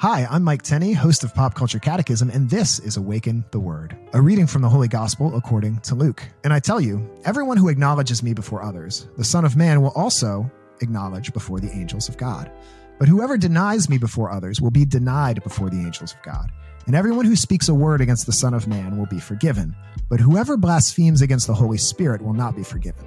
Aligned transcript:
Hi, 0.00 0.26
I'm 0.30 0.44
Mike 0.44 0.60
Tenney, 0.60 0.92
host 0.92 1.24
of 1.24 1.34
Pop 1.34 1.54
Culture 1.54 1.78
Catechism, 1.78 2.28
and 2.28 2.50
this 2.50 2.78
is 2.80 2.98
Awaken 2.98 3.46
the 3.50 3.58
Word, 3.58 3.96
a 4.12 4.20
reading 4.20 4.46
from 4.46 4.60
the 4.60 4.68
Holy 4.68 4.88
Gospel 4.88 5.34
according 5.34 5.78
to 5.78 5.94
Luke. 5.94 6.22
And 6.44 6.52
I 6.52 6.60
tell 6.60 6.82
you, 6.82 7.10
everyone 7.24 7.56
who 7.56 7.70
acknowledges 7.70 8.22
me 8.22 8.34
before 8.34 8.62
others, 8.62 9.08
the 9.16 9.24
Son 9.24 9.46
of 9.46 9.56
Man 9.56 9.80
will 9.80 9.92
also 9.92 10.50
acknowledge 10.82 11.32
before 11.32 11.60
the 11.60 11.72
angels 11.72 12.10
of 12.10 12.18
God. 12.18 12.52
But 12.98 13.08
whoever 13.08 13.38
denies 13.38 13.88
me 13.88 13.96
before 13.96 14.30
others 14.30 14.60
will 14.60 14.70
be 14.70 14.84
denied 14.84 15.42
before 15.42 15.70
the 15.70 15.80
angels 15.80 16.12
of 16.12 16.22
God. 16.22 16.52
And 16.84 16.94
everyone 16.94 17.24
who 17.24 17.34
speaks 17.34 17.70
a 17.70 17.74
word 17.74 18.02
against 18.02 18.26
the 18.26 18.32
Son 18.32 18.52
of 18.52 18.68
Man 18.68 18.98
will 18.98 19.06
be 19.06 19.18
forgiven. 19.18 19.74
But 20.10 20.20
whoever 20.20 20.58
blasphemes 20.58 21.22
against 21.22 21.46
the 21.46 21.54
Holy 21.54 21.78
Spirit 21.78 22.20
will 22.20 22.34
not 22.34 22.54
be 22.54 22.64
forgiven. 22.64 23.06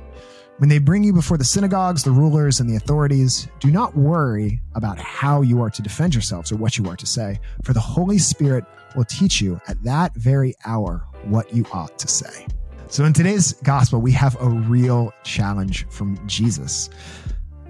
When 0.60 0.68
they 0.68 0.78
bring 0.78 1.06
you 1.06 1.14
before 1.14 1.38
the 1.38 1.46
synagogues, 1.46 2.04
the 2.04 2.12
rulers, 2.12 2.60
and 2.60 2.70
the 2.70 2.76
authorities, 2.76 3.48
do 3.62 3.72
not 3.72 3.96
worry 3.96 4.60
about 4.76 5.00
how 5.00 5.42
you 5.42 5.62
are 5.62 5.70
to 5.70 5.82
defend 5.82 6.14
yourselves 6.14 6.52
or 6.52 6.58
what 6.58 6.78
you 6.78 6.86
are 6.90 6.98
to 6.98 7.06
say, 7.06 7.40
for 7.64 7.72
the 7.72 7.80
Holy 7.80 8.18
Spirit 8.18 8.66
will 8.94 9.06
teach 9.06 9.40
you 9.40 9.62
at 9.70 9.82
that 9.84 10.14
very 10.16 10.54
hour 10.66 11.02
what 11.24 11.54
you 11.54 11.66
ought 11.72 11.98
to 12.00 12.10
say. 12.10 12.46
So, 12.90 13.06
in 13.06 13.14
today's 13.14 13.54
gospel, 13.64 14.02
we 14.02 14.12
have 14.12 14.36
a 14.42 14.50
real 14.50 15.14
challenge 15.24 15.88
from 15.88 16.20
Jesus. 16.28 16.90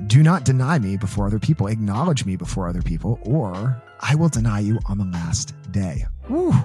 Do 0.07 0.23
not 0.23 0.43
deny 0.43 0.79
me 0.79 0.97
before 0.97 1.27
other 1.27 1.37
people, 1.37 1.67
acknowledge 1.67 2.25
me 2.25 2.37
before 2.37 2.67
other 2.67 2.81
people, 2.81 3.19
or 3.21 3.79
I 3.99 4.15
will 4.15 4.29
deny 4.29 4.61
you 4.61 4.79
on 4.87 4.97
the 4.97 5.05
last 5.05 5.53
day. 5.71 6.05
Whew. 6.25 6.55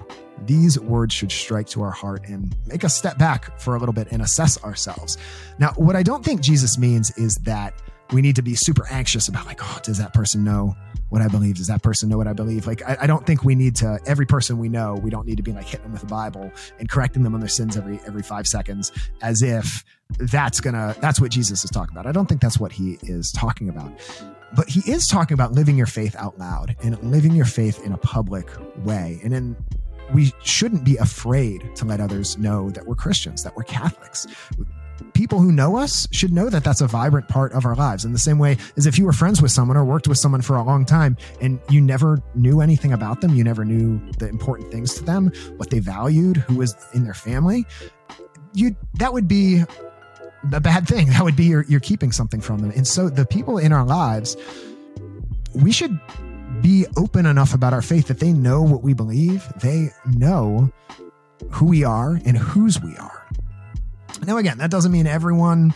These 0.47 0.79
words 0.81 1.15
should 1.15 1.33
strike 1.33 1.69
to 1.69 1.83
our 1.83 1.91
heart 1.91 2.27
and 2.27 2.55
make 2.67 2.85
us 2.85 2.97
step 2.97 3.19
back 3.19 3.59
for 3.59 3.77
a 3.77 3.79
little 3.79 3.93
bit 3.93 4.09
and 4.11 4.23
assess 4.23 4.63
ourselves. 4.63 5.17
Now, 5.59 5.73
what 5.77 5.97
I 5.97 6.03
don't 6.03 6.25
think 6.25 6.41
Jesus 6.41 6.77
means 6.77 7.17
is 7.17 7.37
that 7.39 7.75
we 8.13 8.21
need 8.21 8.37
to 8.37 8.43
be 8.43 8.55
super 8.55 8.87
anxious 8.91 9.29
about, 9.29 9.47
like, 9.47 9.61
oh, 9.63 9.81
does 9.83 9.99
that 9.99 10.13
person 10.13 10.45
know 10.45 10.77
what 11.09 11.23
I 11.23 11.29
believe? 11.29 11.57
Does 11.57 11.69
that 11.69 11.83
person 11.83 12.09
know 12.09 12.19
what 12.19 12.27
I 12.27 12.33
believe? 12.33 12.67
Like, 12.67 12.83
I, 12.83 12.97
I, 13.03 13.07
don't 13.07 13.25
think 13.27 13.45
we 13.45 13.55
need 13.55 13.77
to, 13.77 13.99
every 14.05 14.27
person 14.27 14.59
we 14.59 14.69
know, 14.69 14.95
we 14.95 15.11
don't 15.11 15.27
need 15.27 15.37
to 15.37 15.43
be 15.43 15.53
like 15.53 15.65
hitting 15.65 15.85
them 15.85 15.93
with 15.93 16.01
the 16.01 16.07
Bible 16.07 16.51
and 16.79 16.89
correcting 16.89 17.23
them 17.23 17.35
on 17.35 17.41
their 17.41 17.49
sins 17.49 17.77
every, 17.77 18.01
every 18.07 18.23
five 18.23 18.47
seconds 18.47 18.93
as 19.23 19.43
if 19.43 19.85
that's 20.19 20.61
gonna, 20.61 20.95
that's 21.01 21.21
what 21.21 21.31
Jesus 21.31 21.65
is 21.65 21.71
talking 21.71 21.95
about. 21.95 22.07
I 22.07 22.13
don't 22.13 22.27
think 22.27 22.41
that's 22.41 22.59
what 22.59 22.73
he 22.73 22.99
is 23.03 23.33
talking 23.33 23.69
about. 23.69 23.93
But 24.55 24.69
he 24.69 24.89
is 24.91 25.07
talking 25.07 25.35
about 25.35 25.53
living 25.53 25.77
your 25.77 25.87
faith 25.87 26.15
out 26.17 26.39
loud 26.39 26.77
and 26.83 27.01
living 27.03 27.33
your 27.33 27.47
faith 27.47 27.85
in 27.85 27.93
a 27.93 27.99
public 27.99 28.49
way. 28.85 29.21
And 29.25 29.33
in 29.33 29.57
we 30.13 30.33
shouldn't 30.43 30.85
be 30.85 30.97
afraid 30.97 31.75
to 31.77 31.85
let 31.85 32.01
others 32.01 32.37
know 32.39 32.71
that 32.71 32.87
we're 32.87 32.95
Christians, 32.95 33.43
that 33.43 33.57
we're 33.57 33.65
Catholics. 33.65 34.27
People 35.13 35.39
who 35.39 35.53
know 35.53 35.77
us 35.77 36.07
should 36.11 36.33
know 36.33 36.51
that 36.51 36.65
that's 36.65 36.81
a 36.81 36.87
vibrant 36.87 37.29
part 37.29 37.53
of 37.53 37.65
our 37.65 37.75
lives. 37.75 38.05
In 38.05 38.13
the 38.13 38.19
same 38.19 38.39
way 38.39 38.57
as 38.77 38.87
if 38.87 38.99
you 38.99 39.05
were 39.05 39.13
friends 39.13 39.41
with 39.41 39.51
someone 39.51 39.77
or 39.77 39.85
worked 39.85 40.09
with 40.09 40.19
someone 40.19 40.41
for 40.43 40.57
a 40.57 40.63
long 40.63 40.85
time 40.85 41.17
and 41.41 41.61
you 41.71 41.81
never 41.81 42.21
knew 42.35 42.61
anything 42.61 42.93
about 42.93 43.21
them, 43.21 43.35
you 43.35 43.45
never 43.45 43.65
knew 43.65 44.01
the 44.19 44.29
important 44.29 44.71
things 44.71 44.95
to 44.95 45.05
them, 45.05 45.33
what 45.57 45.71
they 45.71 45.79
valued, 45.79 46.37
who 46.37 46.57
was 46.57 46.77
in 46.95 47.05
their 47.05 47.15
family, 47.15 47.65
you 48.55 48.77
that 48.95 49.13
would 49.13 49.29
be 49.29 49.63
a 50.53 50.61
bad 50.61 50.87
thing. 50.87 51.09
That 51.15 51.25
would 51.25 51.37
be 51.37 51.45
you're, 51.45 51.65
you're 51.65 51.81
keeping 51.81 52.13
something 52.13 52.41
from 52.41 52.59
them. 52.59 52.71
And 52.71 52.87
so 52.87 53.09
the 53.09 53.27
people 53.27 53.59
in 53.59 53.73
our 53.73 53.85
lives, 53.85 54.37
we 55.55 55.71
should 55.71 55.99
be 56.65 56.87
open 56.97 57.27
enough 57.27 57.53
about 57.53 57.75
our 57.75 57.83
faith 57.83 58.09
that 58.09 58.19
they 58.19 58.33
know 58.33 58.63
what 58.63 58.83
we 58.83 58.95
believe. 58.95 59.47
They 59.61 59.91
know 60.17 60.73
who 61.51 61.67
we 61.67 61.85
are 61.85 62.19
and 62.25 62.39
whose 62.39 62.81
we 62.81 62.97
are. 62.97 63.29
Now, 64.27 64.39
again, 64.39 64.57
that 64.59 64.71
doesn't 64.71 64.91
mean 64.91 65.07
everyone 65.07 65.75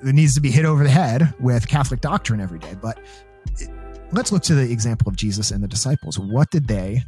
needs 0.00 0.34
to 0.36 0.40
be 0.40 0.52
hit 0.52 0.64
over 0.64 0.84
the 0.84 0.90
head 0.90 1.34
with 1.40 1.66
Catholic 1.66 2.00
doctrine 2.00 2.40
every 2.40 2.60
day, 2.60 2.76
but 2.80 3.00
let's 4.12 4.30
look 4.30 4.44
to 4.44 4.54
the 4.54 4.70
example 4.70 5.08
of 5.08 5.16
Jesus 5.16 5.50
and 5.50 5.60
the 5.60 5.66
disciples. 5.66 6.20
What 6.20 6.52
did 6.52 6.68
they 6.68 7.02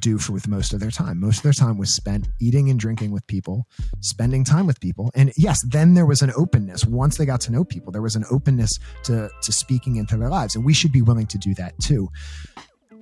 do 0.00 0.18
for 0.18 0.32
with 0.32 0.48
most 0.48 0.72
of 0.72 0.80
their 0.80 0.90
time. 0.90 1.20
Most 1.20 1.38
of 1.38 1.42
their 1.42 1.52
time 1.52 1.78
was 1.78 1.92
spent 1.92 2.28
eating 2.40 2.70
and 2.70 2.78
drinking 2.78 3.10
with 3.10 3.26
people, 3.26 3.66
spending 4.00 4.44
time 4.44 4.66
with 4.66 4.80
people. 4.80 5.10
And 5.14 5.32
yes, 5.36 5.62
then 5.68 5.94
there 5.94 6.06
was 6.06 6.22
an 6.22 6.32
openness. 6.36 6.84
Once 6.84 7.16
they 7.16 7.26
got 7.26 7.40
to 7.42 7.52
know 7.52 7.64
people, 7.64 7.92
there 7.92 8.02
was 8.02 8.16
an 8.16 8.24
openness 8.30 8.78
to, 9.04 9.30
to 9.42 9.52
speaking 9.52 9.96
into 9.96 10.16
their 10.16 10.28
lives. 10.28 10.56
And 10.56 10.64
we 10.64 10.74
should 10.74 10.92
be 10.92 11.02
willing 11.02 11.26
to 11.26 11.38
do 11.38 11.54
that 11.54 11.78
too. 11.78 12.08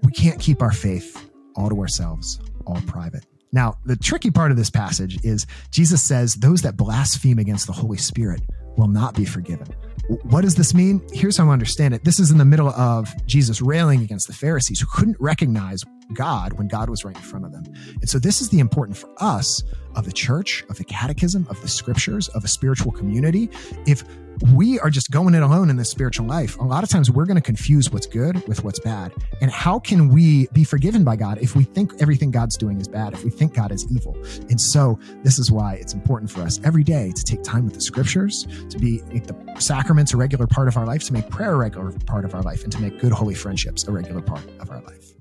We 0.02 0.12
can't 0.12 0.40
keep 0.40 0.62
our 0.62 0.72
faith 0.72 1.30
all 1.56 1.68
to 1.68 1.78
ourselves, 1.80 2.40
all 2.66 2.80
private. 2.86 3.26
Now, 3.52 3.78
the 3.84 3.96
tricky 3.96 4.30
part 4.30 4.50
of 4.50 4.56
this 4.56 4.70
passage 4.70 5.18
is 5.24 5.46
Jesus 5.70 6.02
says, 6.02 6.36
Those 6.36 6.62
that 6.62 6.76
blaspheme 6.76 7.38
against 7.38 7.66
the 7.66 7.72
Holy 7.72 7.98
Spirit 7.98 8.42
will 8.76 8.88
not 8.88 9.14
be 9.14 9.24
forgiven. 9.24 9.66
What 10.24 10.40
does 10.42 10.56
this 10.56 10.74
mean? 10.74 11.06
Here's 11.12 11.36
how 11.36 11.48
I 11.48 11.52
understand 11.52 11.94
it. 11.94 12.04
This 12.04 12.18
is 12.18 12.30
in 12.30 12.38
the 12.38 12.44
middle 12.44 12.70
of 12.70 13.14
Jesus 13.26 13.60
railing 13.62 14.02
against 14.02 14.26
the 14.26 14.32
Pharisees 14.32 14.80
who 14.80 14.86
couldn't 14.92 15.16
recognize 15.20 15.84
God 16.14 16.54
when 16.54 16.66
God 16.66 16.90
was 16.90 17.04
right 17.04 17.14
in 17.14 17.22
front 17.22 17.44
of 17.44 17.52
them. 17.52 17.64
And 18.00 18.08
so 18.08 18.18
this 18.18 18.40
is 18.40 18.48
the 18.48 18.58
important 18.58 18.96
for 18.96 19.08
us 19.18 19.62
of 19.94 20.06
the 20.06 20.12
church, 20.12 20.64
of 20.68 20.78
the 20.78 20.84
catechism, 20.84 21.46
of 21.48 21.60
the 21.62 21.68
scriptures, 21.68 22.28
of 22.28 22.44
a 22.44 22.48
spiritual 22.48 22.90
community. 22.90 23.50
If 23.86 24.04
we 24.54 24.78
are 24.80 24.90
just 24.90 25.10
going 25.10 25.34
it 25.34 25.42
alone 25.42 25.70
in 25.70 25.76
this 25.76 25.90
spiritual 25.90 26.26
life, 26.26 26.58
a 26.58 26.62
lot 26.62 26.82
of 26.82 26.88
times 26.88 27.10
we're 27.10 27.26
going 27.26 27.36
to 27.36 27.42
confuse 27.42 27.90
what's 27.90 28.06
good 28.06 28.46
with 28.48 28.64
what's 28.64 28.78
bad. 28.78 29.12
And 29.40 29.50
how 29.50 29.78
can 29.78 30.08
we 30.08 30.48
be 30.52 30.64
forgiven 30.64 31.04
by 31.04 31.16
God 31.16 31.38
if 31.38 31.54
we 31.54 31.64
think 31.64 31.92
everything 32.00 32.30
God's 32.30 32.56
doing 32.56 32.80
is 32.80 32.88
bad, 32.88 33.12
if 33.12 33.24
we 33.24 33.30
think 33.30 33.54
God 33.54 33.72
is 33.72 33.90
evil? 33.90 34.16
And 34.48 34.60
so 34.60 34.98
this 35.22 35.38
is 35.38 35.50
why 35.50 35.74
it's 35.74 35.92
important 35.92 36.30
for 36.30 36.42
us 36.42 36.60
every 36.64 36.84
day 36.84 37.12
to 37.14 37.24
take 37.24 37.42
time 37.42 37.64
with 37.64 37.74
the 37.74 37.80
scriptures, 37.80 38.46
to 38.70 38.78
be 38.78 39.02
make 39.12 39.26
the 39.26 39.36
sacraments 39.58 40.14
a 40.14 40.16
regular 40.16 40.46
part 40.46 40.68
of 40.68 40.76
our 40.76 40.86
life, 40.86 41.04
to 41.04 41.12
make 41.12 41.28
prayer 41.30 41.54
a 41.54 41.56
regular 41.56 41.92
part 42.06 42.24
of 42.24 42.34
our 42.34 42.42
life, 42.42 42.64
and 42.64 42.72
to 42.72 42.80
make 42.80 42.98
good 42.98 43.12
holy 43.12 43.34
friendships 43.34 43.86
a 43.86 43.92
regular 43.92 44.22
part 44.22 44.44
of 44.60 44.70
our 44.70 44.80
life. 44.82 45.19